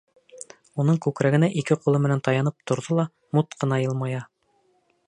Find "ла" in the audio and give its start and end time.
3.03-3.07